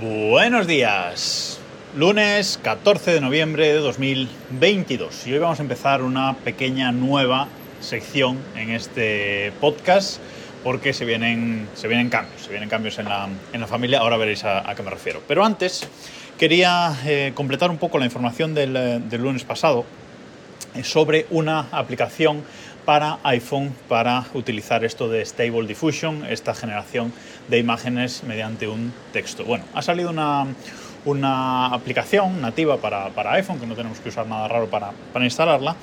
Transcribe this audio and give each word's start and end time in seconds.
Buenos 0.00 0.66
días. 0.66 1.60
Lunes 1.96 2.58
14 2.60 3.12
de 3.12 3.20
noviembre 3.20 3.68
de 3.68 3.78
2022 3.78 5.28
y 5.28 5.34
hoy 5.34 5.38
vamos 5.38 5.60
a 5.60 5.62
empezar 5.62 6.02
una 6.02 6.34
pequeña 6.34 6.90
nueva 6.90 7.46
sección 7.78 8.40
en 8.56 8.70
este 8.70 9.52
podcast 9.60 10.18
porque 10.64 10.92
se 10.92 11.04
vienen, 11.04 11.68
se 11.74 11.86
vienen 11.86 12.08
cambios, 12.08 12.42
se 12.42 12.50
vienen 12.50 12.68
cambios 12.68 12.98
en 12.98 13.04
la, 13.04 13.28
en 13.52 13.60
la 13.60 13.68
familia, 13.68 14.00
ahora 14.00 14.16
veréis 14.16 14.42
a, 14.44 14.64
qué 14.74 14.82
me 14.82 14.90
refiero. 14.90 15.22
Pero 15.28 15.44
antes 15.44 15.86
quería 16.40 16.92
eh, 17.06 17.30
completar 17.36 17.70
un 17.70 17.78
poco 17.78 18.00
la 18.00 18.04
información 18.04 18.52
del, 18.52 18.76
eh, 18.76 18.98
del 18.98 19.22
lunes 19.22 19.44
pasado 19.44 19.84
eh, 20.74 20.82
sobre 20.82 21.26
una 21.30 21.68
aplicación 21.70 22.42
para 22.84 23.18
iPhone 23.24 23.74
para 23.88 24.24
utilizar 24.34 24.84
esto 24.84 25.08
de 25.08 25.24
Stable 25.24 25.66
Diffusion, 25.66 26.24
esta 26.26 26.54
generación 26.54 27.12
de 27.48 27.58
imágenes 27.58 28.22
mediante 28.24 28.68
un 28.68 28.92
texto. 29.12 29.44
Bueno, 29.44 29.64
ha 29.74 29.82
salido 29.82 30.10
una, 30.10 30.46
una 31.04 31.66
aplicación 31.66 32.40
nativa 32.40 32.78
para, 32.78 33.08
para, 33.10 33.32
iPhone, 33.32 33.58
que 33.58 33.66
no 33.66 33.74
tenemos 33.74 33.98
que 34.00 34.08
usar 34.08 34.26
nada 34.26 34.48
raro 34.48 34.66
para, 34.66 34.92
para 35.12 35.24
instalarla, 35.24 35.76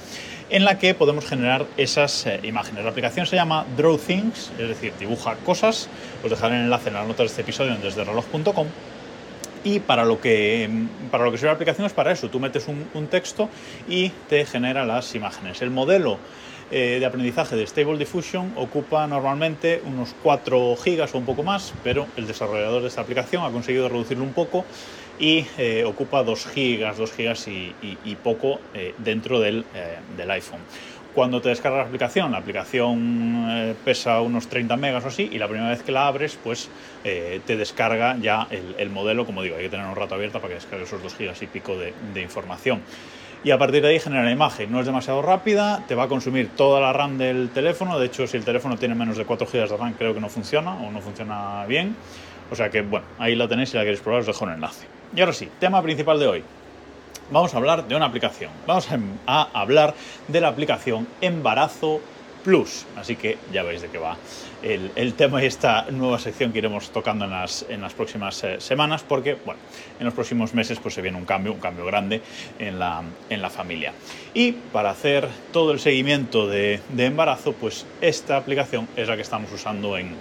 en 0.50 0.66
la 0.66 0.78
que 0.78 0.94
podemos 0.94 1.26
generar 1.26 1.66
esas 1.78 2.26
eh, 2.26 2.40
imágenes. 2.44 2.84
La 2.84 2.90
aplicación 2.90 3.26
se 3.26 3.36
llama 3.36 3.66
Draw 3.78 3.98
Things, 3.98 4.52
es 4.60 4.68
decir, 4.68 4.94
dibuja 5.00 5.36
cosas. 5.46 5.90
Os 6.24 6.30
dejaré 6.30 6.56
el 6.58 6.64
enlace 6.64 6.90
en 6.90 6.96
las 6.96 7.08
notas 7.08 7.20
de 7.20 7.26
este 7.28 7.42
episodio 7.42 7.74
en 7.74 7.82
desdereloj.com. 7.82 8.68
Y 9.64 9.80
para 9.80 10.06
lo, 10.06 10.20
que, 10.20 10.68
para 11.12 11.24
lo 11.24 11.32
que 11.32 11.38
sirve 11.38 11.50
la 11.50 11.54
aplicación 11.54 11.86
es 11.86 11.94
para 11.94 12.12
eso. 12.12 12.30
Tú 12.30 12.40
metes 12.40 12.68
un 12.68 13.08
texto 13.12 13.48
y 13.88 14.10
te 14.28 14.44
genera 14.48 14.88
las 14.88 15.14
imágenes. 15.14 15.62
El 15.62 15.70
modelo 15.70 16.18
eh, 16.74 17.00
de 17.02 17.06
aprendizaje 17.06 17.58
de 17.58 17.68
Stable 17.68 17.98
Diffusion 17.98 18.54
ocupa 18.56 19.06
normalmente 19.06 19.82
unos 19.86 20.16
4 20.24 20.78
gigas 20.78 21.14
o 21.14 21.18
un 21.18 21.26
poco 21.26 21.44
más, 21.44 21.74
pero 21.84 22.08
el 22.16 22.28
desarrollador 22.28 22.82
de 22.82 22.88
esta 22.88 23.02
aplicación 23.02 23.44
ha 23.44 23.52
conseguido 23.52 23.90
reducirlo 23.90 24.24
un 24.24 24.32
poco 24.32 24.64
y 25.20 25.46
eh, 25.58 25.84
ocupa 25.86 26.24
2 26.24 26.46
gigas, 26.48 26.98
2 26.98 27.12
gigas 27.12 27.46
y, 27.50 28.16
poco 28.24 28.62
eh, 28.74 28.96
dentro 29.00 29.42
del, 29.42 29.66
del, 30.16 30.32
iPhone. 30.32 30.62
Cuando 31.14 31.42
te 31.42 31.50
descargas 31.50 31.80
la 31.80 31.88
aplicación, 31.88 32.32
la 32.32 32.38
aplicación 32.38 33.76
pesa 33.84 34.22
unos 34.22 34.48
30 34.48 34.78
megas 34.78 35.04
o 35.04 35.10
así 35.10 35.30
y 35.30 35.40
la 35.40 35.50
primera 35.50 35.72
vez 35.72 35.84
que 35.84 35.92
la 35.92 36.08
abres, 36.08 36.40
pues 36.42 36.70
te 37.04 37.58
descarga 37.58 38.16
ya 38.18 38.48
el, 38.50 38.76
el, 38.78 38.90
modelo, 38.90 39.26
como 39.26 39.44
digo, 39.44 39.58
hay 39.58 39.64
que 39.64 39.70
tener 39.70 39.86
un 39.86 39.96
rato 39.98 40.16
abierto 40.16 40.40
para 40.40 40.54
que 40.54 40.56
descargue 40.56 40.86
esos 40.86 41.04
2 41.04 41.16
gigas 41.16 41.42
y 41.42 41.48
pico 41.48 41.76
de 41.78 42.22
información 42.22 42.82
y 43.44 43.52
a 43.52 43.58
partir 43.58 43.82
de 43.82 43.90
ahí 43.90 44.00
genera 44.00 44.24
la 44.24 44.32
imagen. 44.32 44.72
No 44.72 44.80
es 44.80 44.86
demasiado 44.86 45.22
rápida, 45.22 45.84
te 45.88 45.96
va 45.96 46.04
a 46.04 46.08
consumir 46.08 46.50
toda 46.56 46.80
la 46.80 46.94
RAM 46.94 47.18
del 47.18 47.50
teléfono. 47.50 47.98
De 47.98 48.06
hecho, 48.06 48.28
si 48.28 48.38
el 48.38 48.46
teléfono 48.46 48.78
tiene 48.78 48.96
menos 48.96 49.18
de 49.18 49.26
4 49.26 49.48
GB 49.48 49.70
de 49.70 49.78
RAM, 49.78 49.94
creo 49.94 50.14
que 50.14 50.20
no 50.20 50.30
funciona 50.30 50.74
o 50.76 50.92
no 50.92 51.02
funciona 51.02 51.66
bien. 51.66 51.96
O 52.52 52.56
sea 52.56 52.70
que, 52.70 52.82
bueno, 52.82 53.06
ahí 53.18 53.36
la 53.36 53.48
tenéis 53.48 53.70
si 53.70 53.78
la 53.78 53.84
queréis 53.84 54.02
probar, 54.02 54.22
os 54.22 54.28
dejo 54.28 54.46
un 54.46 54.52
enlace. 54.52 54.86
Y 55.16 55.22
ahora 55.22 55.34
sí, 55.34 55.50
tema 55.60 55.82
principal 55.82 56.20
de 56.20 56.28
hoy. 56.28 56.44
Vamos 57.32 57.54
a 57.54 57.58
hablar 57.58 57.88
de 57.88 57.96
una 57.96 58.06
aplicación. 58.06 58.52
Vamos 58.68 58.90
a 59.26 59.48
hablar 59.54 59.94
de 60.28 60.42
la 60.42 60.50
aplicación 60.50 61.08
Embarazo 61.22 62.02
Plus. 62.44 62.86
Así 62.96 63.16
que 63.16 63.38
ya 63.52 63.64
veis 63.64 63.82
de 63.82 63.90
qué 63.90 63.98
va 63.98 64.18
el, 64.64 65.14
tema 65.14 65.44
y 65.44 65.46
esta 65.46 65.88
nueva 65.92 66.20
sección 66.20 66.52
que 66.52 66.60
iremos 66.60 66.92
tocando 66.92 67.26
en 67.26 67.32
las, 67.32 67.66
próximas 67.96 68.44
eh, 68.44 68.60
semanas, 68.60 69.04
porque 69.08 69.38
bueno, 69.46 69.60
en 70.00 70.06
los 70.06 70.14
próximos 70.14 70.54
meses 70.54 70.80
pues, 70.80 70.94
se 70.94 71.02
viene 71.02 71.18
un 71.18 71.26
cambio, 71.26 71.54
un 71.54 71.60
cambio 71.60 71.86
grande 71.86 72.22
en 72.60 72.80
la, 72.80 73.50
familia. 73.50 73.94
Y 74.34 74.54
para 74.54 74.92
hacer 74.92 75.28
todo 75.52 75.72
el 75.72 75.80
seguimiento 75.80 76.48
de, 76.48 76.80
embarazo, 76.98 77.54
pues 77.54 77.86
esta 78.00 78.38
aplicación 78.38 78.88
es 78.96 79.08
la 79.08 79.16
que 79.16 79.22
estamos 79.24 79.52
usando 79.52 79.98
en, 79.98 80.16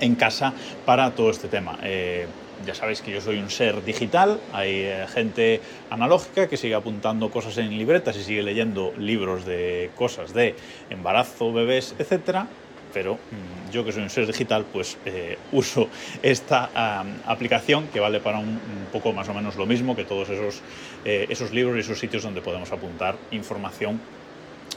en 0.00 0.14
casa 0.16 0.52
para 0.84 1.12
todo 1.12 1.30
este 1.30 1.48
tema. 1.48 1.78
Eh, 1.82 2.26
ya 2.64 2.74
sabéis 2.74 3.00
que 3.02 3.12
yo 3.12 3.20
soy 3.20 3.38
un 3.38 3.50
ser 3.50 3.84
digital, 3.84 4.40
hay 4.52 4.82
eh, 4.82 5.06
gente 5.08 5.60
analógica 5.90 6.48
que 6.48 6.56
sigue 6.56 6.74
apuntando 6.74 7.30
cosas 7.30 7.58
en 7.58 7.76
libretas 7.76 8.16
y 8.16 8.22
sigue 8.22 8.42
leyendo 8.42 8.92
libros 8.98 9.44
de 9.44 9.90
cosas 9.96 10.32
de 10.32 10.54
embarazo, 10.90 11.52
bebés, 11.52 11.94
etcétera 11.98 12.48
pero 12.92 13.14
mmm, 13.14 13.70
yo 13.72 13.84
que 13.84 13.92
soy 13.92 14.02
un 14.02 14.10
ser 14.10 14.26
digital, 14.26 14.64
pues 14.70 14.98
eh, 15.06 15.38
uso 15.52 15.88
esta 16.22 17.02
aplicación 17.26 17.88
que 17.88 18.00
vale 18.00 18.20
para 18.20 18.38
un, 18.38 18.48
un, 18.48 18.86
poco 18.92 19.12
más 19.12 19.28
o 19.28 19.34
menos 19.34 19.56
lo 19.56 19.66
mismo 19.66 19.96
que 19.96 20.04
todos 20.04 20.28
esos, 20.28 20.60
eh, 21.04 21.26
esos 21.28 21.52
libros 21.52 21.76
y 21.76 21.80
esos 21.80 21.98
sitios 21.98 22.22
donde 22.22 22.42
podemos 22.42 22.70
apuntar 22.72 23.16
información 23.30 24.00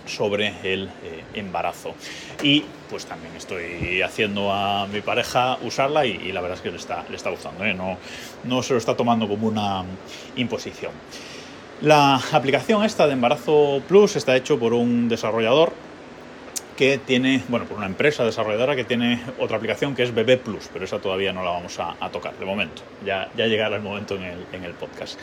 sobre 0.06 0.54
el 0.64 0.86
eh, 1.04 1.24
embarazo. 1.34 1.94
Y 2.42 2.64
pues 2.90 3.06
también 3.06 3.36
estoy 3.36 4.02
haciendo 4.02 4.52
a 4.52 4.88
mi 4.88 5.02
pareja 5.02 5.58
usarla 5.64 6.06
y, 6.06 6.32
la 6.32 6.42
verdad 6.42 6.58
es 6.58 6.64
que 6.64 6.72
le 6.72 6.78
está, 6.78 7.06
le 7.10 7.16
está 7.16 7.30
gustando, 7.30 7.64
¿eh? 7.66 7.74
no, 7.74 7.98
no 8.44 8.64
se 8.64 8.74
lo 8.74 8.80
está 8.80 8.96
tomando 8.96 9.28
como 9.28 9.48
una 9.48 9.84
imposición. 10.36 10.92
La 11.82 12.22
aplicación 12.32 12.86
esta 12.86 13.06
de 13.06 13.14
Embarazo 13.14 13.82
Plus 13.88 14.16
está 14.16 14.36
hecho 14.36 14.58
por 14.58 14.74
un 14.74 15.10
desarrollador 15.10 15.74
que 16.78 16.98
tiene, 16.98 17.44
bueno, 17.48 17.66
por 17.66 17.78
una 17.78 17.86
empresa 17.86 18.24
desarrolladora 18.24 18.76
que 18.76 18.84
tiene 18.84 19.22
otra 19.40 19.58
aplicación 19.58 19.96
que 19.96 20.04
es 20.04 20.14
Bebé 20.14 20.38
Plus, 20.38 20.70
pero 20.72 20.86
esa 20.86 21.00
todavía 21.00 21.32
no 21.32 21.44
la 21.44 21.52
vamos 21.52 21.80
a, 21.80 21.96
a 22.00 22.10
tocar 22.10 22.38
de 22.38 22.46
momento. 22.46 22.82
Ya, 23.06 23.30
ya 23.36 23.48
llegará 23.48 23.78
el 23.78 23.82
momento 23.82 24.16
en 24.16 24.24
el, 24.24 24.46
en 24.52 24.64
el 24.64 24.74
podcast. 24.74 25.20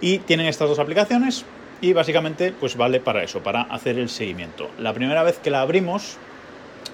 Y 0.00 0.18
tienen 0.18 0.46
estas 0.46 0.68
dos 0.68 0.78
aplicaciones 0.78 1.44
y 1.80 1.92
básicamente 1.92 2.52
pues 2.52 2.76
vale 2.76 3.00
para 3.00 3.22
eso, 3.22 3.42
para 3.42 3.62
hacer 3.62 3.98
el 3.98 4.08
seguimiento. 4.08 4.70
La 4.78 4.92
primera 4.92 5.22
vez 5.22 5.38
que 5.38 5.50
la 5.50 5.60
abrimos 5.60 6.18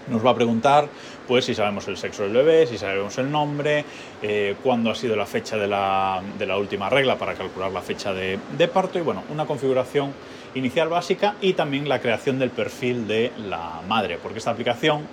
nos 0.09 0.25
va 0.25 0.31
a 0.31 0.35
preguntar 0.35 0.89
pues 1.29 1.45
si 1.45 1.55
sabemos 1.55 1.87
el 1.89 1.97
sexo 1.97 2.25
del 2.25 2.33
bebé, 2.33 2.67
si 2.67 2.79
sabemos 2.79 3.17
el 3.19 3.31
nombre, 3.31 3.85
eh, 4.23 4.57
cuándo 4.63 4.91
ha 4.91 4.95
sido 4.95 5.17
la 5.17 5.27
fecha 5.27 5.57
de 5.57 5.69
la, 5.69 6.21
de 6.39 6.47
la, 6.47 6.59
última 6.59 6.91
regla 6.91 7.17
para 7.17 7.35
calcular 7.35 7.71
la 7.71 7.81
fecha 7.81 8.13
de, 8.13 8.39
parto 8.73 8.99
y 8.99 9.03
bueno, 9.03 9.23
una 9.31 9.47
configuración 9.47 10.13
inicial 10.55 10.89
básica 10.89 11.37
y 11.41 11.55
también 11.55 11.89
la 11.89 12.01
creación 12.01 12.39
del 12.39 12.51
perfil 12.51 13.07
de 13.07 13.33
la 13.49 13.81
madre, 13.89 14.19
porque 14.23 14.39
esta 14.39 14.51
aplicación 14.51 15.07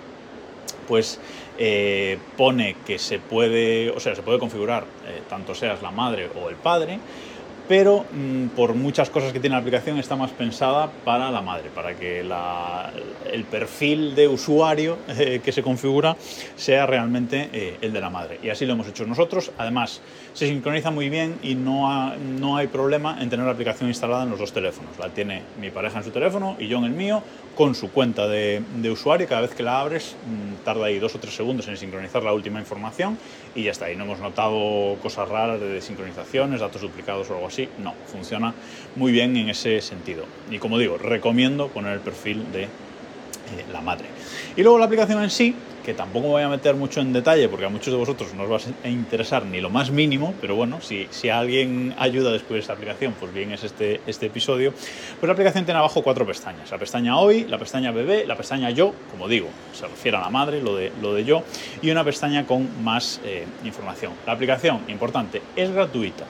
pues 0.87 1.19
eh, 1.59 2.17
pone 2.35 2.75
que 2.85 2.97
se 2.97 3.19
puede, 3.19 3.91
o 3.91 3.99
sea, 3.99 4.15
se 4.15 4.23
puede 4.23 4.39
configurar 4.39 4.85
eh, 5.07 5.21
tanto 5.29 5.53
seas 5.53 5.81
la 5.83 5.91
madre 5.91 6.29
o 6.35 6.49
el 6.49 6.55
padre, 6.55 6.99
pero 7.69 8.03
mmm, 8.11 8.47
por 8.47 8.73
muchas 8.73 9.11
cosas 9.11 9.31
que 9.31 9.39
tiene 9.39 9.55
la 9.55 9.59
aplicación 9.61 9.99
está 9.99 10.15
más 10.15 10.31
pensada 10.31 10.89
para 11.05 11.29
la 11.29 11.41
madre, 11.41 11.69
para 11.73 11.93
que 11.93 12.23
la, 12.23 12.91
el 13.31 13.43
perfil 13.43 14.15
de 14.15 14.27
usuario 14.27 14.97
eh, 15.07 15.39
que 15.45 15.51
se 15.51 15.61
configura 15.61 16.17
sea 16.55 16.87
realmente 16.87 17.49
eh, 17.53 17.77
el 17.81 17.93
de 17.93 18.01
la 18.01 18.09
madre. 18.09 18.39
Y 18.41 18.49
así 18.49 18.65
lo 18.65 18.73
hemos 18.73 18.87
hecho 18.87 19.05
nosotros. 19.05 19.51
Además, 19.59 20.01
se 20.33 20.47
sincroniza 20.47 20.89
muy 20.89 21.09
bien 21.09 21.35
y 21.43 21.53
no, 21.53 21.91
ha, 21.91 22.15
no 22.15 22.57
hay 22.57 22.65
problema 22.67 23.21
en 23.21 23.29
tener 23.29 23.45
la 23.45 23.51
aplicación 23.51 23.87
instalada 23.87 24.23
en 24.23 24.31
los 24.31 24.39
dos 24.39 24.51
teléfonos. 24.51 24.97
La 24.97 25.09
tiene 25.09 25.43
mi 25.61 25.69
pareja 25.69 25.99
en 25.99 26.05
su 26.05 26.09
teléfono 26.09 26.55
y 26.57 26.67
yo 26.67 26.79
en 26.79 26.85
el 26.85 26.93
mío, 26.93 27.21
con 27.55 27.75
su 27.75 27.91
cuenta 27.91 28.27
de, 28.27 28.63
de 28.77 28.89
usuario. 28.89 29.27
Cada 29.27 29.41
vez 29.41 29.53
que 29.53 29.61
la 29.61 29.79
abres, 29.79 30.15
mmm, 30.25 30.63
tarda 30.65 30.87
ahí 30.87 30.97
dos 30.97 31.13
o 31.13 31.19
tres 31.19 31.35
segundos 31.35 31.67
en 31.67 31.77
sincronizar 31.77 32.23
la 32.23 32.33
última 32.33 32.59
información 32.59 33.19
y 33.53 33.65
ya 33.65 33.71
está. 33.71 33.91
Y 33.91 33.95
no 33.95 34.05
hemos 34.05 34.19
notado 34.19 34.95
cosas 35.03 35.29
raras 35.29 35.59
de 35.59 35.67
desincronizaciones, 35.67 36.61
datos 36.61 36.81
duplicados 36.81 37.29
o 37.29 37.35
algo 37.35 37.45
así 37.45 37.58
no, 37.79 37.93
funciona 38.05 38.53
muy 38.95 39.11
bien 39.11 39.35
en 39.35 39.49
ese 39.49 39.81
sentido. 39.81 40.25
Y 40.49 40.59
como 40.59 40.77
digo, 40.77 40.97
recomiendo 40.97 41.67
poner 41.67 41.93
el 41.93 41.99
perfil 41.99 42.51
de 42.51 42.63
eh, 42.63 43.65
la 43.71 43.81
madre. 43.81 44.05
Y 44.55 44.61
luego 44.63 44.77
la 44.77 44.85
aplicación 44.85 45.23
en 45.23 45.29
sí, 45.29 45.55
que 45.83 45.95
tampoco 45.95 46.27
voy 46.27 46.43
a 46.43 46.49
meter 46.49 46.75
mucho 46.75 47.01
en 47.01 47.13
detalle 47.13 47.49
porque 47.49 47.65
a 47.65 47.69
muchos 47.69 47.91
de 47.91 47.97
vosotros 47.97 48.33
no 48.35 48.43
os 48.43 48.51
va 48.51 48.73
a 48.83 48.89
interesar 48.89 49.45
ni 49.45 49.59
lo 49.59 49.71
más 49.71 49.89
mínimo, 49.89 50.35
pero 50.39 50.55
bueno, 50.55 50.81
si, 50.81 51.07
si 51.09 51.29
alguien 51.29 51.95
ayuda 51.97 52.31
después 52.31 52.55
de 52.55 52.59
esta 52.59 52.73
aplicación, 52.73 53.15
pues 53.19 53.33
bien 53.33 53.51
es 53.51 53.63
este, 53.63 54.01
este 54.05 54.27
episodio. 54.27 54.71
Pues 54.71 55.27
la 55.27 55.33
aplicación 55.33 55.65
tiene 55.65 55.79
abajo 55.79 56.03
cuatro 56.03 56.27
pestañas. 56.27 56.69
La 56.69 56.77
pestaña 56.77 57.17
hoy, 57.17 57.45
la 57.45 57.57
pestaña 57.57 57.91
bebé, 57.91 58.25
la 58.27 58.35
pestaña 58.35 58.69
yo, 58.69 58.93
como 59.09 59.27
digo, 59.27 59.47
se 59.73 59.87
refiere 59.87 60.17
a 60.17 60.21
la 60.21 60.29
madre, 60.29 60.61
lo 60.61 60.75
de, 60.75 60.91
lo 61.01 61.15
de 61.15 61.25
yo, 61.25 61.43
y 61.81 61.89
una 61.89 62.03
pestaña 62.03 62.45
con 62.45 62.83
más 62.83 63.19
eh, 63.23 63.45
información. 63.65 64.13
La 64.27 64.33
aplicación, 64.33 64.81
importante, 64.89 65.41
es 65.55 65.71
gratuita. 65.71 66.25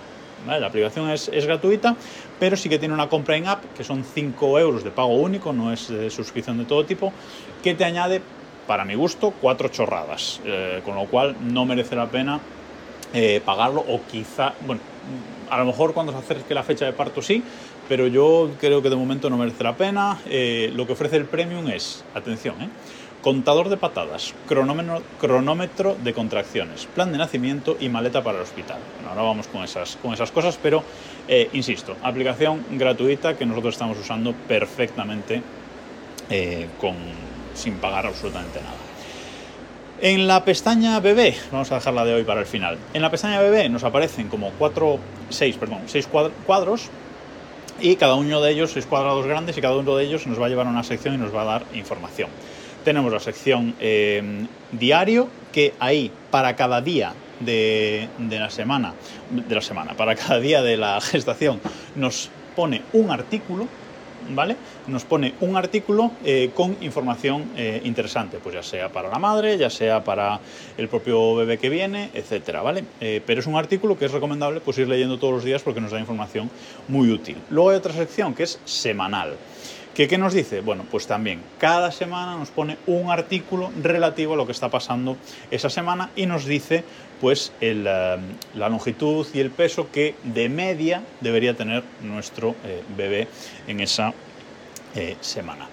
La 0.48 0.68
aplicación 0.68 1.10
es, 1.10 1.30
gratuita, 1.46 1.96
pero 2.40 2.56
sí 2.56 2.70
que 2.70 2.80
tiene 2.80 2.94
una 2.94 3.10
compra 3.10 3.38
en 3.38 3.48
app, 3.48 3.64
que 3.76 3.84
son 3.84 4.04
5 4.04 4.60
euros 4.60 4.84
de 4.84 4.92
pago 4.92 5.16
único, 5.16 5.54
no 5.54 5.72
es 5.72 5.90
de 5.90 6.10
suscripción 6.10 6.58
de 6.58 6.66
todo 6.66 6.86
tipo, 6.86 7.14
que 7.62 7.76
te 7.76 7.86
añade, 7.86 8.22
para 8.66 8.86
mi 8.86 8.96
gusto, 8.96 9.34
cuatro 9.42 9.70
chorradas, 9.70 10.42
eh, 10.46 10.82
con 10.86 10.96
lo 10.96 11.06
cual 11.06 11.36
no 11.42 11.66
merece 11.66 11.96
la 11.96 12.08
pena 12.08 12.40
eh, 13.14 13.42
pagarlo, 13.44 13.84
o 13.88 14.02
quizá, 14.10 14.54
bueno, 14.66 14.82
a 15.50 15.58
lo 15.58 15.66
mejor 15.66 15.94
cuando 15.94 16.12
se 16.12 16.20
acerque 16.20 16.54
la 16.54 16.64
fecha 16.64 16.86
de 16.86 16.94
parto 16.94 17.22
sí, 17.22 17.44
pero 17.88 18.06
yo 18.06 18.52
creo 18.60 18.84
que 18.84 18.90
de 18.90 18.96
momento 18.96 19.32
no 19.32 19.38
merece 19.38 19.64
la 19.64 19.76
pena. 19.76 20.20
Eh, 20.28 20.72
lo 20.76 20.86
que 20.86 20.94
ofrece 20.94 21.18
el 21.18 21.26
premium 21.26 21.68
es, 21.70 22.06
atención, 22.14 22.62
¿eh? 22.62 22.70
Contador 23.22 23.70
de 23.70 23.78
patadas, 23.78 24.34
cronómetro, 24.48 25.96
de 26.02 26.14
contracciones, 26.14 26.86
plan 26.86 27.12
de 27.12 27.18
nacimiento 27.18 27.78
y 27.80 27.90
maleta 27.90 28.24
para 28.24 28.38
el 28.38 28.44
hospital. 28.44 28.78
Bueno, 28.96 29.10
ahora 29.10 29.22
vamos 29.24 29.48
con 29.48 29.64
esas, 29.64 29.98
con 30.02 30.14
esas 30.14 30.32
cosas, 30.32 30.58
pero 30.62 30.84
eh, 31.28 31.50
insisto, 31.54 31.96
aplicación 32.02 32.64
gratuita 32.72 33.38
que 33.38 33.46
nosotros 33.46 33.76
estamos 33.76 33.98
usando 33.98 34.34
perfectamente 34.34 35.42
eh, 36.30 36.68
con, 36.80 36.96
sin 37.54 37.76
pagar 37.76 38.06
absolutamente 38.06 38.60
nada. 38.62 38.76
En 40.02 40.28
la 40.28 40.46
pestaña 40.46 40.98
bebé, 41.02 41.36
vamos 41.52 41.70
a 41.74 41.76
dejarla 41.76 42.06
de 42.06 42.14
hoy 42.14 42.24
para 42.24 42.40
el 42.40 42.46
final. 42.46 42.78
En 42.94 43.02
la 43.02 43.12
pestaña 43.12 43.42
bebé 43.42 43.68
nos 43.68 43.84
aparecen 43.84 44.30
como 44.30 44.52
cuatro, 44.52 44.98
seis, 45.30 45.58
perdón, 45.58 45.82
seis 45.88 46.08
cuadros 46.46 46.90
y 47.82 47.98
cada 47.98 48.16
uno 48.16 48.40
de 48.40 48.52
ellos, 48.52 48.72
seis 48.72 48.86
cuadrados 48.86 49.26
grandes 49.26 49.58
y 49.58 49.62
cada 49.62 49.76
uno 49.76 49.98
de 49.98 50.06
ellos 50.06 50.26
nos 50.26 50.40
va 50.40 50.46
a 50.46 50.50
llevar 50.50 50.68
a 50.68 50.70
una 50.70 50.84
sección 50.84 51.16
y 51.16 51.18
nos 51.18 51.36
va 51.36 51.42
a 51.42 51.46
dar 51.46 51.66
información. 51.74 52.30
Tenemos 52.84 53.12
la 53.12 53.20
sección 53.20 53.76
eh, 53.80 54.46
diario, 54.72 55.28
que 55.52 55.74
ahí 55.80 56.12
para 56.32 56.56
cada 56.56 56.82
día 56.82 57.14
de, 57.40 58.08
la 58.30 58.50
semana, 58.50 58.94
de 59.30 59.56
la 59.56 59.62
semana, 59.62 59.96
para 59.96 60.16
cada 60.16 60.40
día 60.40 60.62
de 60.62 60.78
la 60.78 61.00
gestación, 61.02 61.60
nos 61.96 62.30
pone 62.56 62.82
un 62.94 63.12
artículo 63.12 63.68
¿vale? 64.32 64.58
Nos 64.88 65.06
pone 65.06 65.34
un 65.40 65.56
artículo 65.56 66.12
eh, 66.24 66.52
con 66.54 66.78
información 66.82 67.52
eh, 67.56 67.82
interesante, 67.84 68.38
pues 68.38 68.54
ya 68.54 68.62
sea 68.62 68.90
para 68.90 69.10
la 69.10 69.18
madre, 69.18 69.58
ya 69.58 69.70
sea 69.70 70.04
para 70.04 70.40
el 70.78 70.88
propio 70.88 71.36
bebé 71.36 71.58
que 71.58 71.70
viene, 71.70 72.12
etcétera, 72.14 72.62
¿vale? 72.62 72.84
Pero 73.00 73.40
es 73.40 73.48
un 73.48 73.56
artículo 73.56 73.98
que 73.98 74.06
es 74.06 74.12
recomendable 74.12 74.60
pues 74.60 74.78
ir 74.78 74.88
leyendo 74.88 75.18
todos 75.18 75.34
los 75.34 75.44
días 75.44 75.64
porque 75.64 75.82
nos 75.82 75.92
da 75.92 76.00
información 76.00 76.52
muy 76.88 77.10
útil. 77.12 77.38
Luego 77.50 77.72
hay 77.72 77.78
otra 77.78 77.94
sección 77.94 78.36
que 78.36 78.44
es 78.44 78.60
semanal. 78.66 79.36
¿Qué, 79.94 80.08
¿Qué, 80.08 80.18
nos 80.18 80.34
dice? 80.34 80.62
Bueno, 80.62 80.86
pues 80.90 81.08
también 81.08 81.42
cada 81.58 81.92
semana 81.92 82.38
nos 82.38 82.50
pone 82.50 82.78
un 82.88 83.12
artículo 83.12 83.72
relativo 83.82 84.34
a 84.34 84.38
lo 84.38 84.46
que 84.46 84.52
está 84.52 84.70
pasando 84.70 85.18
esa 85.52 85.70
semana 85.70 86.10
y 86.16 86.26
nos 86.26 86.46
dice 86.46 86.84
pues 87.20 87.52
el, 87.60 87.84
la 87.84 88.70
longitud 88.70 89.28
y 89.34 89.40
el 89.40 89.52
peso 89.52 89.90
que 89.92 90.16
de 90.24 90.50
media 90.50 91.04
debería 91.22 91.56
tener 91.56 91.84
nuestro 92.02 92.56
eh, 92.64 92.82
bebé 92.96 93.28
en 93.68 93.82
esa 93.82 94.14
eh, 94.96 95.18
semana. 95.22 95.68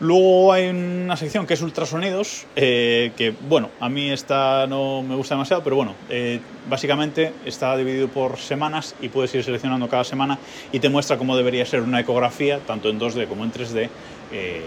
Luego 0.00 0.50
hay 0.50 0.70
una 0.70 1.14
sección 1.14 1.46
que 1.46 1.52
es 1.52 1.60
ultrasonidos, 1.60 2.46
eh, 2.56 3.12
que 3.18 3.34
bueno, 3.48 3.68
a 3.80 3.90
mí 3.90 4.10
esta 4.10 4.66
no 4.66 5.02
me 5.02 5.14
gusta 5.14 5.34
demasiado, 5.34 5.62
pero 5.62 5.76
bueno, 5.76 5.94
eh, 6.08 6.40
básicamente 6.70 7.34
está 7.44 7.76
dividido 7.76 8.08
por 8.08 8.38
semanas 8.38 8.94
y 9.02 9.10
puedes 9.10 9.34
ir 9.34 9.44
seleccionando 9.44 9.88
cada 9.88 10.04
semana 10.04 10.38
y 10.72 10.80
te 10.80 10.88
muestra 10.88 11.18
cómo 11.18 11.36
debería 11.36 11.66
ser 11.66 11.82
una 11.82 12.00
ecografía, 12.00 12.60
tanto 12.60 12.88
en 12.88 12.98
2D 12.98 13.28
como 13.28 13.44
en 13.44 13.52
3D, 13.52 13.90
eh, 14.32 14.62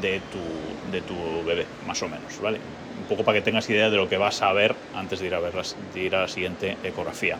de, 0.00 0.20
tu, 0.32 0.92
de 0.92 1.00
tu 1.00 1.14
bebé, 1.46 1.66
más 1.86 2.02
o 2.02 2.08
menos, 2.08 2.40
¿vale? 2.40 2.58
Un 3.00 3.06
poco 3.06 3.24
para 3.24 3.38
que 3.38 3.42
tengas 3.42 3.68
idea 3.70 3.90
de 3.90 3.96
lo 3.96 4.08
que 4.08 4.16
vas 4.16 4.42
a 4.42 4.52
ver 4.52 4.74
antes 4.94 5.20
de 5.20 5.26
ir 5.26 5.34
a 5.34 5.40
ver 5.40 5.52
de 5.94 6.00
ir 6.00 6.14
a 6.14 6.22
la 6.22 6.28
siguiente 6.28 6.76
ecografía. 6.84 7.38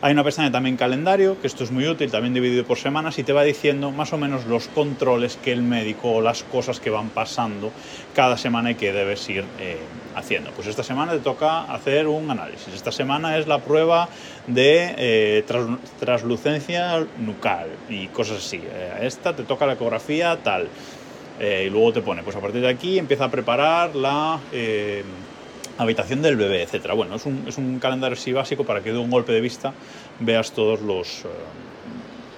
Hay 0.00 0.12
una 0.12 0.24
pestaña 0.24 0.50
también 0.50 0.76
calendario, 0.76 1.40
que 1.40 1.46
esto 1.46 1.62
es 1.62 1.70
muy 1.70 1.86
útil, 1.86 2.10
también 2.10 2.34
dividido 2.34 2.64
por 2.64 2.76
semanas 2.76 3.20
y 3.20 3.22
te 3.22 3.32
va 3.32 3.44
diciendo 3.44 3.92
más 3.92 4.12
o 4.12 4.18
menos 4.18 4.46
los 4.46 4.66
controles 4.66 5.36
que 5.36 5.52
el 5.52 5.62
médico 5.62 6.10
o 6.14 6.20
las 6.20 6.42
cosas 6.42 6.80
que 6.80 6.90
van 6.90 7.10
pasando 7.10 7.70
cada 8.12 8.36
semana 8.36 8.72
y 8.72 8.74
que 8.74 8.92
debes 8.92 9.28
ir 9.28 9.44
eh, 9.60 9.76
haciendo. 10.16 10.50
Pues 10.50 10.66
esta 10.66 10.82
semana 10.82 11.12
te 11.12 11.20
toca 11.20 11.72
hacer 11.72 12.08
un 12.08 12.28
análisis, 12.28 12.74
esta 12.74 12.90
semana 12.90 13.38
es 13.38 13.46
la 13.46 13.60
prueba 13.60 14.08
de 14.48 14.92
eh, 14.98 15.44
translucencia 16.00 17.06
nucal 17.20 17.68
y 17.88 18.08
cosas 18.08 18.38
así. 18.38 18.56
Eh, 18.56 18.98
esta 19.02 19.36
te 19.36 19.44
toca 19.44 19.66
la 19.66 19.74
ecografía 19.74 20.36
tal. 20.42 20.66
Eh, 21.40 21.64
y 21.66 21.70
luego 21.70 21.92
te 21.92 22.02
pone, 22.02 22.22
pues 22.22 22.36
a 22.36 22.40
partir 22.40 22.60
de 22.60 22.68
aquí 22.68 22.98
empieza 22.98 23.24
a 23.24 23.30
preparar 23.30 23.96
la 23.96 24.38
eh, 24.52 25.02
habitación 25.78 26.22
del 26.22 26.36
bebé, 26.36 26.62
etcétera. 26.62 26.94
Bueno, 26.94 27.16
es 27.16 27.26
un, 27.26 27.44
es 27.48 27.58
un, 27.58 27.78
calendario 27.78 28.16
así 28.16 28.32
básico 28.32 28.64
para 28.64 28.82
que 28.82 28.92
de 28.92 28.98
un 28.98 29.10
golpe 29.10 29.32
de 29.32 29.40
vista 29.40 29.72
veas 30.20 30.52
todos 30.52 30.80
los, 30.82 31.24
eh, 31.24 31.28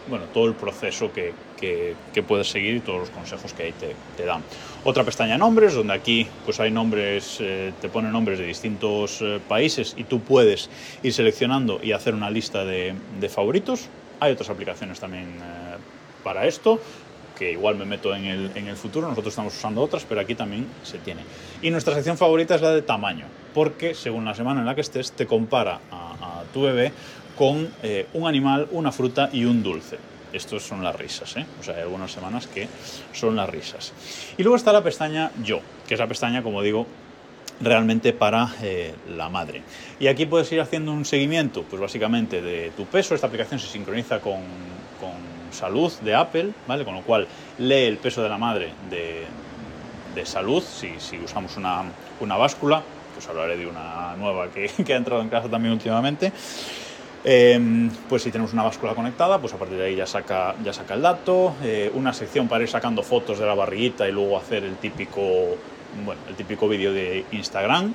bueno, 0.09 0.27
todo 0.33 0.47
el 0.47 0.55
proceso 0.55 1.13
que, 1.13 1.33
que, 1.61 2.23
puedes 2.23 2.49
seguir 2.49 2.77
y 2.77 2.81
todos 2.81 3.01
los 3.01 3.11
consejos 3.11 3.53
que 3.53 3.65
ahí 3.65 3.73
te, 3.73 3.95
te, 4.17 4.25
dan. 4.25 4.43
Otra 4.85 5.03
pestaña 5.03 5.39
nombres, 5.39 5.75
donde 5.75 5.95
aquí 5.95 6.27
pues 6.45 6.61
hay 6.61 6.71
nombres, 6.71 7.39
te 7.39 7.89
pone 7.89 8.11
nombres 8.11 8.39
de 8.39 8.45
distintos 8.45 9.25
países 9.49 9.95
y 9.97 10.05
tú 10.05 10.21
puedes 10.21 10.69
ir 11.03 11.13
seleccionando 11.13 11.81
y 11.83 11.93
hacer 11.93 12.15
una 12.15 12.31
lista 12.31 12.67
de, 12.67 12.95
de 13.19 13.29
favoritos. 13.31 13.89
Hay 14.21 14.33
otras 14.33 14.51
aplicaciones 14.51 15.01
también 15.01 15.39
para 16.23 16.47
esto 16.47 16.81
que 17.39 17.53
igual 17.53 17.77
me 17.77 17.85
meto 17.85 18.15
en 18.15 18.25
el, 18.25 18.51
en 18.55 18.69
el, 18.69 18.77
futuro, 18.77 19.09
nosotros 19.09 19.33
estamos 19.33 19.57
usando 19.57 19.83
otras, 19.83 20.05
pero 20.09 20.21
aquí 20.21 20.35
también 20.35 20.67
se 20.83 20.99
tiene. 20.99 21.23
Y 21.63 21.71
nuestra 21.71 21.95
sección 21.95 22.17
favorita 22.17 22.55
es 22.55 22.63
la 22.63 22.71
de 22.71 22.83
tamaño, 22.83 23.27
porque 23.53 23.95
según 23.95 24.25
la 24.25 24.35
semana 24.35 24.61
en 24.61 24.67
la 24.67 24.75
que 24.75 24.83
estés, 24.83 25.13
te 25.13 25.27
compara 25.27 25.81
a, 25.91 26.41
a 26.41 26.43
tu 26.53 26.63
bebé 26.63 26.93
con 27.37 27.69
eh, 27.83 28.07
un 28.15 28.27
animal, 28.27 28.69
una 28.71 28.93
fruta 28.93 29.31
y 29.33 29.45
un 29.45 29.63
dulce. 29.63 29.99
Estos 30.33 30.65
son 30.65 30.83
las 30.83 30.97
risas, 30.97 31.37
¿eh? 31.37 31.47
O 31.61 31.63
sea, 31.63 31.77
hay 31.77 31.83
algunas 31.83 32.11
semanas 32.11 32.49
que 32.49 32.69
son 33.13 33.37
las 33.37 33.49
risas. 33.49 33.93
Y 34.37 34.43
luego 34.43 34.57
está 34.57 34.73
la 34.73 34.83
pestaña 34.83 35.31
Yo, 35.45 35.61
que 35.87 35.95
es 35.95 36.01
la 36.01 36.09
pestaña, 36.09 36.43
como 36.43 36.61
digo, 36.61 36.87
realmente 37.61 38.13
para 38.13 38.53
eh, 38.61 38.95
la 39.17 39.29
madre. 39.29 39.63
Y 40.01 40.09
aquí 40.09 40.27
puedes 40.27 40.51
ir 40.51 40.61
haciendo 40.61 40.93
un 40.93 41.05
seguimiento, 41.05 41.63
pues 41.63 41.81
básicamente 41.81 42.43
de 42.43 42.73
tu 42.77 42.85
peso. 42.87 43.15
Esta 43.15 43.29
aplicación 43.29 43.61
se 43.61 43.69
sincroniza 43.69 44.21
con, 44.21 44.41
con 45.01 45.14
salud 45.55 45.93
de 46.01 46.15
Apple, 46.15 46.51
¿vale? 46.67 46.85
Con 46.85 46.95
lo 46.95 47.03
cual 47.03 47.27
lee 47.59 47.85
el 47.85 47.99
peso 47.99 48.23
de 48.23 48.29
la 48.29 48.39
madre 48.39 48.73
de, 48.91 49.25
de 50.15 50.27
salud, 50.27 50.63
si, 50.63 50.95
usamos 51.25 51.57
una, 51.57 51.85
una 52.21 52.37
báscula, 52.37 52.83
pues 53.15 53.29
hablaré 53.29 53.57
de 53.57 53.67
una 53.67 54.15
nueva 54.17 54.49
que, 54.49 54.69
que, 54.85 54.95
ha 54.95 54.97
entrado 54.97 55.23
en 55.23 55.29
casa 55.29 55.49
también 55.49 55.73
últimamente. 55.73 56.33
Eh, 57.27 57.89
pues 58.07 58.23
si 58.23 58.31
tenemos 58.31 58.53
una 58.53 58.65
báscula 58.65 58.95
conectada, 58.95 59.39
pues 59.39 59.55
a 59.55 59.57
partir 59.57 59.79
de 59.79 59.87
ahí 59.87 59.97
ya 59.97 60.07
saca, 60.07 60.55
ya 60.63 60.75
saca 60.75 60.93
el 60.93 61.01
dato, 61.01 61.55
eh, 61.63 61.91
una 61.95 62.13
sección 62.13 62.49
para 62.49 62.63
ir 62.63 62.69
sacando 62.69 63.03
fotos 63.03 63.39
de 63.39 63.47
la 63.47 63.55
barriguita 63.55 64.07
y 64.07 64.13
luego 64.13 64.37
hacer 64.37 64.63
el 64.65 64.77
típico, 64.77 65.23
bueno, 66.05 66.21
el 66.29 66.35
típico 66.35 66.69
vídeo 66.69 66.93
de 66.93 67.25
Instagram. 67.33 67.95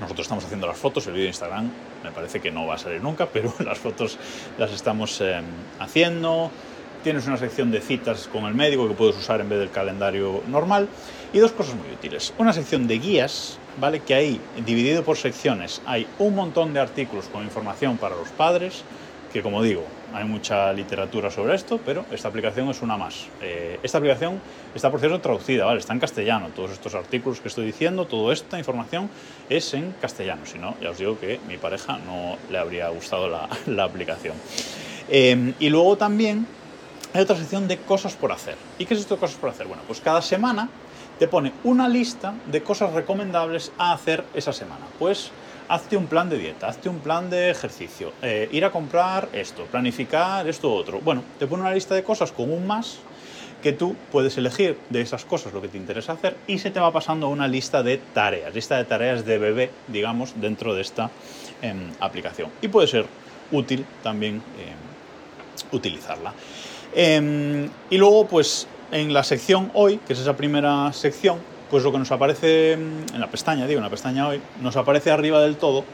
Nosotros 0.00 0.24
estamos 0.24 0.44
haciendo 0.44 0.68
las 0.68 0.76
fotos, 0.76 1.06
el 1.06 1.14
vídeo 1.14 1.24
de 1.24 1.30
Instagram 1.30 1.70
me 2.04 2.12
parece 2.12 2.40
que 2.40 2.50
no 2.50 2.66
va 2.66 2.74
a 2.74 2.78
salir 2.78 3.02
nunca, 3.02 3.26
pero 3.32 3.52
las 3.64 3.78
fotos 3.78 4.18
las 4.58 4.70
estamos 4.70 5.20
eh, 5.20 5.40
haciendo. 5.80 6.50
Tienes 7.04 7.26
una 7.26 7.36
sección 7.36 7.70
de 7.70 7.82
citas 7.82 8.30
con 8.32 8.46
el 8.46 8.54
médico 8.54 8.88
que 8.88 8.94
puedes 8.94 9.14
usar 9.14 9.38
en 9.42 9.50
vez 9.50 9.58
del 9.58 9.70
calendario 9.70 10.42
normal. 10.48 10.88
Y 11.34 11.38
dos 11.38 11.52
cosas 11.52 11.74
muy 11.74 11.90
útiles. 11.92 12.32
Una 12.38 12.54
sección 12.54 12.86
de 12.86 12.98
guías, 12.98 13.58
¿vale? 13.78 14.00
Que 14.00 14.14
ahí, 14.14 14.40
dividido 14.64 15.04
por 15.04 15.18
secciones, 15.18 15.82
hay 15.84 16.06
un 16.18 16.34
montón 16.34 16.72
de 16.72 16.80
artículos 16.80 17.26
con 17.26 17.44
información 17.44 17.98
para 17.98 18.16
los 18.16 18.30
padres, 18.30 18.84
que 19.34 19.42
como 19.42 19.62
digo, 19.62 19.84
hay 20.14 20.24
mucha 20.24 20.72
literatura 20.72 21.30
sobre 21.30 21.54
esto, 21.56 21.78
pero 21.84 22.06
esta 22.10 22.28
aplicación 22.28 22.70
es 22.70 22.80
una 22.80 22.96
más. 22.96 23.26
Eh, 23.42 23.78
esta 23.82 23.98
aplicación 23.98 24.40
está, 24.74 24.90
por 24.90 24.98
cierto, 24.98 25.20
traducida, 25.20 25.66
¿vale? 25.66 25.80
Está 25.80 25.92
en 25.92 26.00
castellano. 26.00 26.48
Todos 26.56 26.70
estos 26.70 26.94
artículos 26.94 27.38
que 27.38 27.48
estoy 27.48 27.66
diciendo, 27.66 28.06
toda 28.06 28.32
esta 28.32 28.58
información 28.58 29.10
es 29.50 29.74
en 29.74 29.92
castellano. 30.00 30.46
Si 30.46 30.58
no, 30.58 30.74
ya 30.80 30.88
os 30.88 30.96
digo 30.96 31.20
que 31.20 31.38
mi 31.48 31.58
pareja 31.58 31.98
no 31.98 32.38
le 32.50 32.56
habría 32.56 32.88
gustado 32.88 33.28
la, 33.28 33.46
la 33.66 33.84
aplicación. 33.84 34.36
Eh, 35.10 35.52
y 35.60 35.68
luego 35.68 35.98
también 35.98 36.46
hay 37.14 37.20
otra 37.20 37.36
sección 37.36 37.68
de 37.68 37.78
cosas 37.78 38.14
por 38.14 38.32
hacer. 38.32 38.56
¿Y 38.76 38.86
qué 38.86 38.94
es 38.94 39.00
esto 39.00 39.14
de 39.14 39.20
cosas 39.20 39.36
por 39.36 39.48
hacer? 39.48 39.68
Bueno, 39.68 39.84
pues 39.86 40.00
cada 40.00 40.20
semana 40.20 40.68
te 41.18 41.28
pone 41.28 41.52
una 41.62 41.88
lista 41.88 42.34
de 42.50 42.62
cosas 42.62 42.92
recomendables 42.92 43.70
a 43.78 43.92
hacer 43.92 44.24
esa 44.34 44.52
semana. 44.52 44.84
Pues 44.98 45.30
hazte 45.68 45.96
un 45.96 46.06
plan 46.06 46.28
de 46.28 46.38
dieta, 46.38 46.66
hazte 46.66 46.88
un 46.88 46.98
plan 46.98 47.30
de 47.30 47.50
ejercicio, 47.50 48.12
eh, 48.20 48.48
ir 48.50 48.64
a 48.64 48.72
comprar 48.72 49.28
esto, 49.32 49.64
planificar 49.66 50.48
esto 50.48 50.74
otro. 50.74 51.00
Bueno, 51.00 51.22
te 51.38 51.46
pone 51.46 51.62
una 51.62 51.72
lista 51.72 51.94
de 51.94 52.02
cosas 52.02 52.32
con 52.32 52.52
un 52.52 52.66
más 52.66 52.98
que 53.62 53.72
tú 53.72 53.94
puedes 54.10 54.36
elegir 54.36 54.76
de 54.90 55.00
esas 55.00 55.24
cosas 55.24 55.54
lo 55.54 55.62
que 55.62 55.68
te 55.68 55.78
interesa 55.78 56.14
hacer 56.14 56.36
y 56.48 56.58
se 56.58 56.72
te 56.72 56.80
va 56.80 56.92
pasando 56.92 57.28
una 57.28 57.46
lista 57.46 57.84
de 57.84 57.96
tareas, 57.96 58.52
lista 58.52 58.76
de 58.76 58.84
tareas 58.84 59.24
de 59.24 59.38
bebé, 59.38 59.70
digamos, 59.86 60.34
dentro 60.36 60.74
de 60.74 60.82
esta 60.82 61.10
eh, 61.62 61.74
aplicación. 62.00 62.50
Y 62.60 62.66
puede 62.66 62.88
ser 62.88 63.06
útil 63.52 63.86
también 64.02 64.38
eh, 64.58 64.74
utilizarla. 65.70 66.34
Eh, 66.94 67.68
y 67.90 67.98
luego, 67.98 68.26
pues 68.26 68.66
en 68.92 69.12
la 69.12 69.24
sección 69.24 69.70
hoy, 69.74 69.98
que 70.06 70.12
es 70.12 70.20
esa 70.20 70.36
primera 70.36 70.92
sección, 70.92 71.38
pues 71.70 71.82
lo 71.82 71.90
que 71.90 71.98
nos 71.98 72.12
aparece 72.12 72.72
en 72.74 73.20
la 73.20 73.28
pestaña, 73.28 73.66
digo, 73.66 73.78
en 73.78 73.84
la 73.84 73.90
pestaña 73.90 74.28
hoy, 74.28 74.40
nos 74.60 74.76
aparece 74.76 75.10
arriba 75.10 75.40
del 75.40 75.56
todo 75.56 75.84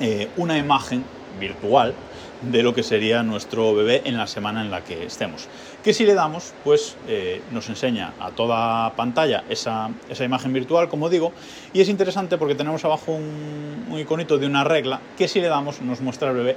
eh, 0.00 0.28
una 0.36 0.56
imagen 0.56 1.04
virtual 1.40 1.94
de 2.42 2.62
lo 2.62 2.74
que 2.74 2.82
sería 2.82 3.22
nuestro 3.22 3.74
bebé 3.74 4.02
en 4.04 4.16
la 4.16 4.26
semana 4.26 4.60
en 4.60 4.70
la 4.70 4.84
que 4.84 5.06
estemos. 5.06 5.48
Que 5.82 5.92
si 5.92 6.04
le 6.04 6.14
damos, 6.14 6.52
pues 6.62 6.96
eh, 7.08 7.40
nos 7.50 7.68
enseña 7.68 8.12
a 8.20 8.30
toda 8.30 8.94
pantalla 8.94 9.44
esa, 9.48 9.90
esa, 10.08 10.24
imagen 10.24 10.52
virtual, 10.52 10.88
como 10.88 11.08
digo, 11.08 11.32
y 11.72 11.80
es 11.80 11.88
interesante 11.88 12.38
porque 12.38 12.54
tenemos 12.54 12.84
abajo 12.84 13.12
un, 13.12 13.98
iconito 13.98 14.38
de 14.38 14.46
una 14.46 14.62
regla 14.62 15.00
que 15.16 15.26
si 15.26 15.40
le 15.40 15.48
damos 15.48 15.80
nos 15.80 16.00
muestra 16.00 16.30
el 16.30 16.36
bebé 16.36 16.56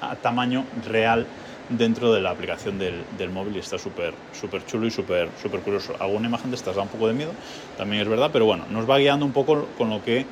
a 0.00 0.16
tamaño 0.16 0.64
real 0.86 1.26
dentro 1.70 2.12
de 2.12 2.20
la 2.20 2.30
aplicación 2.30 2.78
del, 2.78 3.04
del 3.18 3.30
móvil 3.30 3.56
y 3.56 3.58
está 3.58 3.78
súper 3.78 4.14
súper 4.32 4.64
chulo 4.66 4.86
y 4.86 4.90
súper 4.90 5.28
súper 5.42 5.60
curioso. 5.60 5.94
Alguna 6.00 6.28
imagen 6.28 6.50
de 6.50 6.56
estas 6.56 6.76
da 6.76 6.82
un 6.82 6.88
poco 6.88 7.08
de 7.08 7.14
miedo, 7.14 7.32
también 7.76 8.02
es 8.02 8.08
verdad, 8.08 8.30
pero 8.32 8.44
bueno, 8.44 8.64
nos 8.70 8.88
va 8.88 8.98
guiando 8.98 9.26
un 9.26 9.32
poco 9.32 9.66
con 9.76 9.90
lo 9.90 10.02
que 10.02 10.26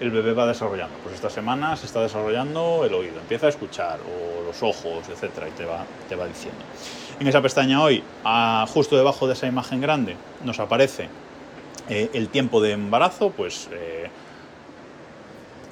el 0.00 0.10
bebé 0.10 0.32
va 0.32 0.46
desarrollando. 0.46 0.96
Pues 1.02 1.14
esta 1.14 1.30
semana 1.30 1.76
se 1.76 1.86
está 1.86 2.02
desarrollando 2.02 2.84
el 2.84 2.94
oído, 2.94 3.20
empieza 3.20 3.46
a 3.46 3.48
escuchar, 3.48 4.00
o 4.00 4.44
los 4.44 4.62
ojos, 4.62 5.08
etcétera, 5.08 5.48
y 5.48 5.52
te 5.52 5.64
va, 5.64 5.84
te 6.08 6.16
va 6.16 6.26
diciendo. 6.26 6.60
En 7.20 7.26
esa 7.26 7.40
pestaña 7.40 7.80
hoy, 7.80 8.02
a, 8.24 8.66
justo 8.68 8.96
debajo 8.96 9.26
de 9.26 9.34
esa 9.34 9.46
imagen 9.46 9.80
grande, 9.80 10.16
nos 10.44 10.58
aparece 10.58 11.08
eh, 11.88 12.10
el 12.12 12.28
tiempo 12.28 12.60
de 12.60 12.72
embarazo, 12.72 13.30
pues 13.30 13.68
eh, 13.72 14.08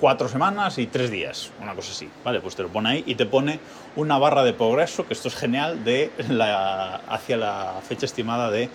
cuatro 0.02 0.28
semanas 0.28 0.78
y 0.78 0.88
tres 0.88 1.12
días, 1.12 1.52
una 1.62 1.76
cosa 1.76 1.92
así, 1.92 2.08
¿vale? 2.24 2.40
Pues 2.40 2.56
te 2.56 2.64
lo 2.64 2.70
pone 2.70 2.88
ahí 2.88 3.04
y 3.06 3.14
te 3.14 3.24
pone 3.24 3.60
una 3.94 4.18
barra 4.18 4.42
de 4.42 4.52
progreso, 4.52 5.06
que 5.06 5.14
esto 5.14 5.28
es 5.28 5.36
genial, 5.36 5.84
de 5.84 6.10
la, 6.28 6.96
hacia 7.08 7.36
la 7.36 7.74
fecha 7.86 8.06
estimada 8.06 8.50
de 8.50 8.64
eh, 8.64 8.70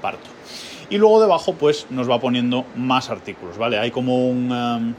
parto. 0.00 0.30
Y 0.88 0.96
luego 0.96 1.20
debajo, 1.20 1.52
pues 1.52 1.88
nos 1.90 2.08
va 2.08 2.18
poniendo 2.20 2.64
más 2.74 3.10
artículos, 3.10 3.58
¿vale? 3.58 3.78
Hay 3.78 3.90
como 3.90 4.30
un, 4.30 4.50
um, 4.50 4.94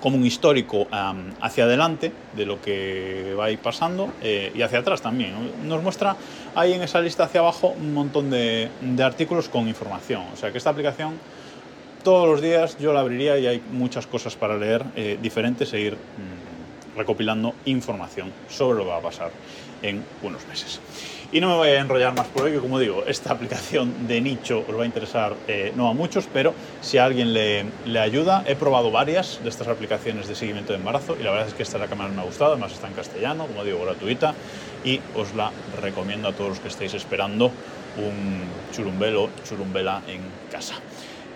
como 0.00 0.16
un 0.16 0.24
histórico 0.24 0.78
um, 0.84 1.32
hacia 1.42 1.64
adelante 1.64 2.10
de 2.34 2.46
lo 2.46 2.58
que 2.62 3.34
va 3.38 3.44
a 3.44 3.50
ir 3.50 3.58
pasando 3.58 4.08
eh, 4.22 4.52
y 4.54 4.62
hacia 4.62 4.78
atrás 4.78 5.02
también. 5.02 5.34
Nos 5.64 5.82
muestra 5.82 6.16
ahí 6.54 6.72
en 6.72 6.80
esa 6.80 7.02
lista 7.02 7.24
hacia 7.24 7.40
abajo 7.40 7.74
un 7.78 7.92
montón 7.92 8.30
de, 8.30 8.70
de 8.80 9.02
artículos 9.02 9.50
con 9.50 9.68
información. 9.68 10.22
O 10.32 10.36
sea 10.36 10.50
que 10.50 10.56
esta 10.56 10.70
aplicación 10.70 11.18
todos 12.08 12.26
los 12.26 12.40
días 12.40 12.78
yo 12.78 12.94
la 12.94 13.00
abriría 13.00 13.36
y 13.36 13.46
hay 13.46 13.62
muchas 13.70 14.06
cosas 14.06 14.34
para 14.34 14.56
leer 14.56 14.82
eh, 14.96 15.18
diferentes 15.20 15.70
e 15.74 15.80
ir 15.80 15.92
mm, 15.92 16.96
recopilando 16.96 17.52
información 17.66 18.32
sobre 18.48 18.78
lo 18.78 18.84
que 18.84 18.90
va 18.92 18.96
a 18.96 19.02
pasar 19.02 19.30
en 19.82 20.02
unos 20.22 20.48
meses. 20.48 20.80
Y 21.32 21.42
no 21.42 21.48
me 21.48 21.56
voy 21.56 21.68
a 21.68 21.80
enrollar 21.80 22.14
más 22.14 22.26
por 22.28 22.44
hoy, 22.44 22.52
que 22.52 22.60
como 22.60 22.78
digo, 22.78 23.04
esta 23.06 23.30
aplicación 23.34 24.08
de 24.08 24.22
nicho 24.22 24.64
os 24.66 24.74
va 24.74 24.84
a 24.84 24.86
interesar 24.86 25.36
eh, 25.48 25.74
no 25.76 25.86
a 25.86 25.92
muchos, 25.92 26.26
pero 26.32 26.54
si 26.80 26.96
a 26.96 27.04
alguien 27.04 27.34
le, 27.34 28.00
ayuda, 28.00 28.42
he 28.46 28.56
probado 28.56 28.90
varias 28.90 29.40
de 29.42 29.50
estas 29.50 29.68
aplicaciones 29.68 30.28
de 30.28 30.34
seguimiento 30.34 30.72
de 30.72 30.78
embarazo 30.78 31.14
y 31.20 31.22
la 31.22 31.32
verdad 31.32 31.48
es 31.48 31.52
que 31.52 31.62
esta 31.62 31.76
es 31.76 31.82
la 31.82 31.88
que 31.88 31.94
me 31.94 32.04
ha 32.04 32.24
gustado, 32.24 32.52
además 32.52 32.72
está 32.72 32.88
en 32.88 32.94
castellano, 32.94 33.46
como 33.48 33.64
digo, 33.64 33.84
gratuita 33.84 34.32
y 34.82 34.98
os 35.14 35.34
la 35.34 35.52
recomiendo 35.82 36.28
a 36.28 36.32
todos 36.32 36.48
los 36.48 36.60
que 36.60 36.68
estéis 36.68 36.94
esperando 36.94 37.52
un 37.98 38.44
churumbelo, 38.72 39.28
churumbela 39.46 40.00
en 40.08 40.22
casa. 40.50 40.76